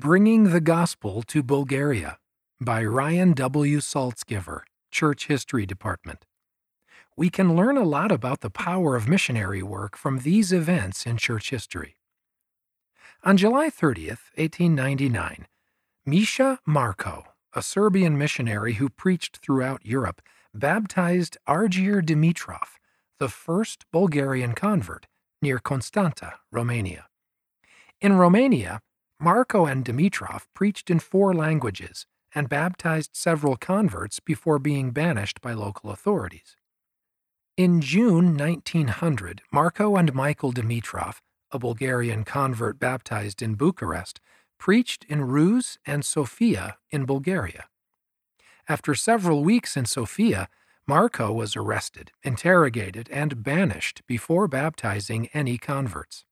Bringing 0.00 0.44
the 0.44 0.62
Gospel 0.62 1.22
to 1.24 1.42
Bulgaria 1.42 2.16
by 2.58 2.82
Ryan 2.82 3.34
W. 3.34 3.80
Saltzgiver, 3.80 4.62
Church 4.90 5.26
History 5.26 5.66
Department. 5.66 6.24
We 7.18 7.28
can 7.28 7.54
learn 7.54 7.76
a 7.76 7.84
lot 7.84 8.10
about 8.10 8.40
the 8.40 8.48
power 8.48 8.96
of 8.96 9.10
missionary 9.10 9.62
work 9.62 9.98
from 9.98 10.20
these 10.20 10.54
events 10.54 11.04
in 11.04 11.18
church 11.18 11.50
history. 11.50 11.96
On 13.24 13.36
July 13.36 13.68
30th, 13.68 14.32
1899, 14.36 15.46
Mischa 16.08 16.56
Markow, 16.66 17.24
a 17.52 17.60
Serbian 17.60 18.16
missionary 18.16 18.74
who 18.80 18.88
preached 18.88 19.36
throughout 19.36 19.84
Europe, 19.84 20.22
baptized 20.54 21.36
Argir 21.46 22.00
Dimitrov, 22.00 22.78
the 23.18 23.28
first 23.28 23.84
Bulgarian 23.92 24.54
convert, 24.54 25.08
near 25.42 25.58
Constanta, 25.58 26.36
Romania. 26.50 27.04
In 28.00 28.14
Romania, 28.14 28.80
Markow 29.20 29.70
and 29.70 29.84
Dimitrov 29.84 30.46
preached 30.54 30.88
in 30.88 30.98
four 30.98 31.34
languages 31.34 32.06
and 32.34 32.48
baptized 32.48 33.10
several 33.12 33.56
converts 33.56 34.18
before 34.18 34.58
being 34.58 34.92
banished 34.92 35.42
by 35.42 35.52
local 35.52 35.90
authorities. 35.90 36.56
In 37.58 37.82
June 37.82 38.34
1900, 38.34 39.42
Markow 39.52 39.98
and 39.98 40.14
Michael 40.14 40.52
Dimitrov, 40.52 41.16
a 41.50 41.58
Bulgarian 41.58 42.24
convert 42.24 42.78
baptized 42.78 43.42
in 43.42 43.56
Bucharest, 43.56 44.20
preached 44.58 45.04
in 45.04 45.22
Ruse 45.22 45.78
and 45.84 46.02
Sofia 46.02 46.78
in 46.90 47.04
Bulgaria. 47.04 47.66
After 48.68 48.94
several 48.94 49.44
weeks 49.44 49.76
in 49.76 49.84
Sofia, 49.84 50.48
Markow 50.88 51.34
was 51.34 51.56
arrested, 51.56 52.12
interrogated, 52.22 53.10
and 53.10 53.42
banished 53.42 54.00
before 54.06 54.48
baptizing 54.48 55.28
any 55.34 55.58
converts. 55.58 56.24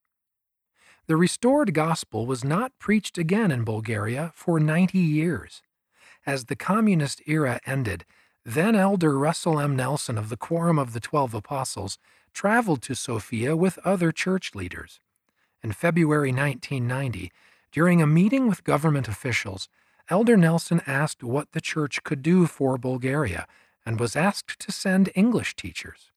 The 1.08 1.16
restored 1.16 1.72
gospel 1.72 2.26
was 2.26 2.44
not 2.44 2.78
preached 2.78 3.16
again 3.16 3.50
in 3.50 3.64
Bulgaria 3.64 4.30
for 4.34 4.60
90 4.60 4.98
years. 4.98 5.62
As 6.26 6.44
the 6.44 6.54
communist 6.54 7.22
era 7.24 7.60
ended, 7.64 8.04
then 8.44 8.76
Elder 8.76 9.18
Russell 9.18 9.58
M. 9.58 9.74
Nelson 9.74 10.18
of 10.18 10.28
the 10.28 10.36
Quorum 10.36 10.78
of 10.78 10.92
the 10.92 11.00
Twelve 11.00 11.32
Apostles 11.32 11.98
traveled 12.34 12.82
to 12.82 12.94
Sofia 12.94 13.56
with 13.56 13.78
other 13.86 14.12
church 14.12 14.54
leaders. 14.54 15.00
In 15.62 15.72
February 15.72 16.30
1990, 16.30 17.32
during 17.72 18.02
a 18.02 18.06
meeting 18.06 18.46
with 18.46 18.62
government 18.62 19.08
officials, 19.08 19.70
Elder 20.10 20.36
Nelson 20.36 20.82
asked 20.86 21.22
what 21.22 21.52
the 21.52 21.62
church 21.62 22.02
could 22.04 22.20
do 22.22 22.46
for 22.46 22.76
Bulgaria 22.76 23.46
and 23.86 23.98
was 23.98 24.14
asked 24.14 24.58
to 24.58 24.70
send 24.70 25.08
English 25.14 25.56
teachers. 25.56 26.10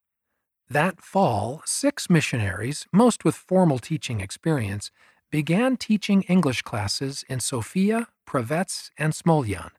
That 0.71 1.01
fall, 1.01 1.61
six 1.65 2.09
missionaries, 2.09 2.87
most 2.93 3.25
with 3.25 3.35
formal 3.35 3.77
teaching 3.77 4.21
experience, 4.21 4.89
began 5.29 5.75
teaching 5.75 6.21
English 6.29 6.61
classes 6.61 7.25
in 7.27 7.41
Sofia, 7.41 8.07
Pravets, 8.25 8.89
and 8.97 9.11
Smolyan. 9.11 9.71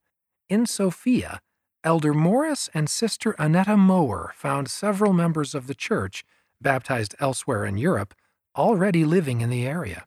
In 0.50 0.66
Sofia, 0.66 1.40
Elder 1.82 2.12
Morris 2.12 2.68
and 2.74 2.90
Sister 2.90 3.34
Annetta 3.38 3.78
Mower 3.78 4.34
found 4.36 4.68
several 4.68 5.14
members 5.14 5.54
of 5.54 5.66
the 5.66 5.74
church, 5.74 6.26
baptized 6.60 7.14
elsewhere 7.18 7.64
in 7.64 7.78
Europe, 7.78 8.12
already 8.54 9.06
living 9.06 9.40
in 9.40 9.48
the 9.48 9.64
area. 9.64 10.04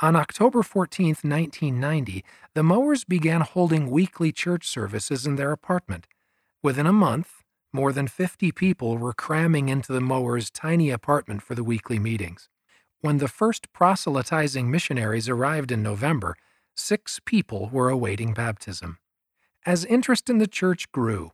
On 0.00 0.16
October 0.16 0.64
14, 0.64 1.18
1990, 1.22 2.24
the 2.52 2.64
Mowers 2.64 3.04
began 3.04 3.42
holding 3.42 3.88
weekly 3.88 4.32
church 4.32 4.66
services 4.66 5.24
in 5.24 5.36
their 5.36 5.52
apartment. 5.52 6.08
Within 6.64 6.86
a 6.86 6.92
month, 6.92 7.44
more 7.76 7.92
than 7.92 8.08
50 8.08 8.52
people 8.52 8.96
were 8.96 9.12
cramming 9.12 9.68
into 9.68 9.92
the 9.92 10.00
Mowers' 10.00 10.50
tiny 10.50 10.88
apartment 10.88 11.42
for 11.42 11.54
the 11.54 11.62
weekly 11.62 11.98
meetings. 11.98 12.48
When 13.02 13.18
the 13.18 13.28
first 13.28 13.70
proselytizing 13.74 14.70
missionaries 14.70 15.28
arrived 15.28 15.70
in 15.70 15.82
November, 15.82 16.36
six 16.74 17.20
people 17.26 17.68
were 17.70 17.90
awaiting 17.90 18.32
baptism. 18.32 18.96
As 19.66 19.84
interest 19.84 20.30
in 20.30 20.38
the 20.38 20.46
church 20.46 20.90
grew, 20.90 21.32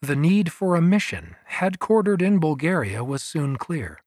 the 0.00 0.16
need 0.16 0.50
for 0.50 0.76
a 0.76 0.80
mission, 0.80 1.36
headquartered 1.58 2.22
in 2.22 2.40
Bulgaria, 2.40 3.04
was 3.04 3.22
soon 3.22 3.56
clear. 3.56 3.98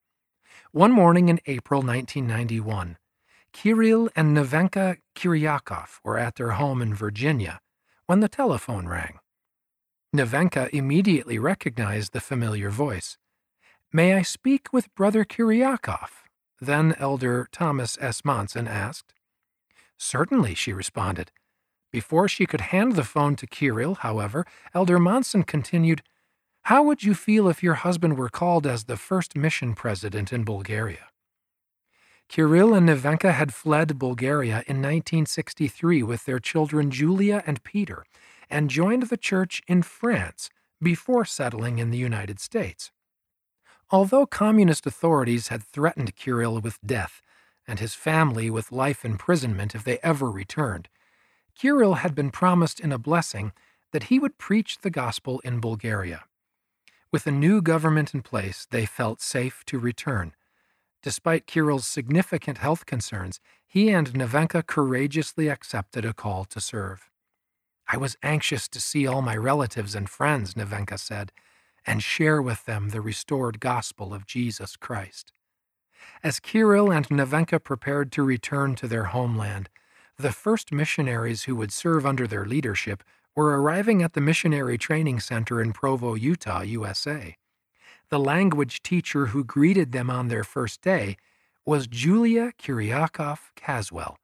One 0.72 0.92
morning 0.92 1.30
in 1.30 1.40
April 1.46 1.82
1991, 1.82 2.98
Kirill 3.54 4.10
and 4.16 4.36
Nevenka 4.36 4.98
Kiryakov 5.16 6.00
were 6.04 6.18
at 6.18 6.34
their 6.34 6.54
home 6.62 6.82
in 6.82 6.96
Virginia 6.96 7.60
when 8.08 8.22
the 8.22 8.28
telephone 8.28 8.88
rang. 8.88 9.20
Nevenka 10.16 10.70
immediately 10.70 11.38
recognized 11.40 12.14
the 12.14 12.22
familiar 12.22 12.70
voice. 12.70 13.18
May 13.92 14.14
I 14.14 14.22
speak 14.22 14.74
with 14.74 14.94
Brother 14.96 15.24
Kiryakov? 15.24 16.10
Then 16.60 16.96
Elder 17.00 17.48
Thomas 17.52 17.98
S. 18.02 18.24
Monson 18.24 18.68
asked. 18.68 19.14
Certainly, 19.98 20.56
she 20.56 20.74
responded. 20.74 21.32
Before 21.92 22.28
she 22.28 22.46
could 22.46 22.62
hand 22.62 22.96
the 22.96 23.04
phone 23.04 23.36
to 23.38 23.48
Kirill, 23.48 23.96
however, 23.96 24.46
Elder 24.74 25.00
Monson 25.00 25.44
continued, 25.44 26.02
How 26.64 26.84
would 26.84 27.04
you 27.04 27.14
feel 27.14 27.48
if 27.48 27.64
your 27.64 27.76
husband 27.76 28.18
were 28.18 28.30
called 28.30 28.68
as 28.68 28.84
the 28.84 28.98
first 28.98 29.36
mission 29.36 29.76
president 29.76 30.34
in 30.34 30.44
Bulgaria? 30.44 31.10
Kirill 32.28 32.74
and 32.74 32.90
Nevenka 32.90 33.34
had 33.34 33.54
fled 33.54 34.00
Bulgaria 34.00 34.64
in 34.68 34.78
1963 34.82 36.04
with 36.04 36.26
their 36.26 36.40
children 36.40 36.92
Julia 36.92 37.44
and 37.46 37.64
Peter 37.64 38.04
and 38.50 38.70
joined 38.70 39.04
the 39.04 39.18
church 39.18 39.62
in 39.68 39.82
France 39.82 40.50
before 40.82 41.26
settling 41.26 41.80
in 41.80 41.92
the 41.92 41.98
United 41.98 42.40
States. 42.40 42.92
Although 43.92 44.26
communist 44.26 44.86
authorities 44.86 45.50
had 45.50 45.64
threatened 45.64 46.16
Kirill 46.16 46.60
with 46.60 46.80
death 46.86 47.22
and 47.68 47.80
his 47.80 47.94
family 47.94 48.50
with 48.50 48.72
life 48.72 49.06
imprisonment 49.06 49.76
if 49.76 49.84
they 49.84 50.00
ever 50.00 50.30
returned, 50.30 50.90
Kirill 51.56 51.96
had 51.96 52.14
been 52.14 52.32
promised 52.32 52.80
in 52.80 52.92
a 52.92 52.98
blessing 52.98 53.54
that 53.92 54.04
he 54.04 54.20
would 54.20 54.38
preach 54.38 54.80
the 54.80 54.90
gospel 54.90 55.40
in 55.42 55.62
Bulgaria. 55.62 56.26
With 57.12 57.28
a 57.28 57.32
new 57.32 57.62
government 57.62 58.14
in 58.14 58.22
place, 58.24 58.68
they 58.70 58.86
felt 58.86 59.22
safe 59.22 59.64
to 59.68 59.80
return. 59.80 60.34
Despite 61.02 61.48
Kirill's 61.48 61.88
significant 61.88 62.58
health 62.58 62.86
concerns, 62.86 63.40
he 63.66 63.90
and 63.90 64.12
Nevenka 64.14 64.66
courageously 64.66 65.48
accepted 65.48 66.04
a 66.04 66.14
call 66.14 66.46
to 66.46 66.60
serve. 66.60 67.10
I 67.88 67.98
was 67.98 68.18
anxious 68.24 68.68
to 68.70 68.82
see 68.82 69.06
all 69.06 69.22
my 69.22 69.38
relatives 69.38 69.96
and 69.96 70.10
friends, 70.10 70.56
Nevenka 70.56 71.00
said, 71.00 71.32
and 71.86 72.02
share 72.02 72.42
with 72.42 72.66
them 72.66 72.90
the 72.90 73.02
restored 73.02 73.60
gospel 73.60 74.14
of 74.14 74.26
Jesus 74.26 74.76
Christ. 74.76 75.32
As 76.24 76.40
Kirill 76.40 76.92
and 76.92 77.08
Nevenka 77.10 77.64
prepared 77.64 78.12
to 78.14 78.24
return 78.24 78.76
to 78.76 78.88
their 78.88 79.06
homeland, 79.06 79.70
the 80.18 80.32
first 80.32 80.72
missionaries 80.72 81.44
who 81.44 81.56
would 81.56 81.72
serve 81.72 82.06
under 82.06 82.26
their 82.26 82.46
leadership 82.46 83.04
were 83.36 83.60
arriving 83.62 84.02
at 84.02 84.14
the 84.14 84.22
Missionary 84.22 84.78
Training 84.78 85.20
Center 85.20 85.62
in 85.62 85.74
Provo, 85.74 86.16
Utah, 86.16 86.62
USA. 86.62 87.36
The 88.10 88.20
language 88.20 88.82
teacher 88.82 89.28
who 89.28 89.44
greeted 89.44 89.92
them 89.92 90.10
on 90.10 90.28
their 90.28 90.44
first 90.44 90.82
day 90.82 91.18
was 91.66 91.88
Julia 91.88 92.54
Kiryakov 92.58 93.40
Caswell, 93.56 94.18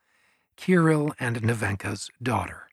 Kirill 0.56 1.14
and 1.20 1.42
Nevenka's 1.42 2.10
daughter. 2.22 2.71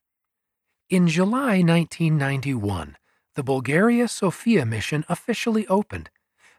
In 0.91 1.07
July 1.07 1.61
1991, 1.61 2.97
the 3.35 3.43
Bulgaria 3.43 4.09
Sofia 4.09 4.65
mission 4.65 5.05
officially 5.07 5.67
opened. 5.67 6.09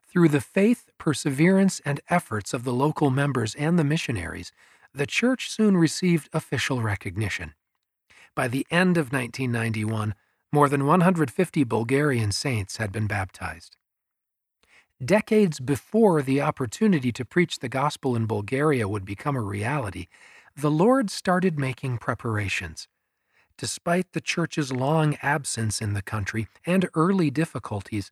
Through 0.04 0.30
the 0.30 0.40
faith, 0.40 0.92
perseverance, 1.00 1.82
and 1.84 2.00
efforts 2.12 2.54
of 2.54 2.64
the 2.64 2.72
local 2.72 3.10
members 3.10 3.56
and 3.56 3.80
the 3.80 3.84
missionaries, 3.84 4.52
the 4.94 5.08
church 5.08 5.50
soon 5.50 5.76
received 5.78 6.30
official 6.32 6.84
recognition. 6.84 7.56
By 8.36 8.48
the 8.48 8.68
end 8.70 9.00
of 9.00 9.12
1991, 9.12 10.14
more 10.52 10.70
than 10.70 10.86
150 10.86 11.64
Bulgarian 11.64 12.32
saints 12.32 12.78
had 12.78 12.92
been 12.92 13.08
baptized. 13.08 13.78
Decades 15.04 15.60
before 15.60 16.22
the 16.22 16.40
opportunity 16.40 17.12
to 17.14 17.26
preach 17.26 17.58
the 17.58 17.70
gospel 17.70 18.16
in 18.16 18.28
Bulgaria 18.28 18.88
would 18.88 19.06
become 19.06 19.36
a 19.36 19.42
reality, 19.42 20.06
the 20.56 20.70
Lord 20.70 21.10
started 21.10 21.58
making 21.58 21.98
preparations. 21.98 22.88
Despite 23.60 24.14
the 24.14 24.22
church's 24.22 24.72
long 24.72 25.18
absence 25.22 25.82
in 25.82 25.94
the 25.94 26.02
country 26.02 26.48
and 26.66 26.88
early 26.96 27.30
difficulties, 27.30 28.10